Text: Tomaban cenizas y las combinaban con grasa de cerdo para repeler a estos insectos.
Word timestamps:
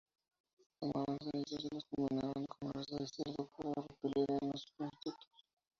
Tomaban 0.79 1.17
cenizas 1.21 1.49
y 1.63 1.75
las 1.75 1.85
combinaban 1.91 2.47
con 2.47 2.69
grasa 2.71 2.97
de 2.97 3.05
cerdo 3.07 3.51
para 3.55 3.85
repeler 3.87 4.31
a 4.31 4.33
estos 4.47 4.65
insectos. 4.79 5.29